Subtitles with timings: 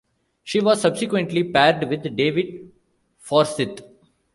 [0.43, 2.71] She was subsequently paired with David
[3.19, 3.83] Forsyth.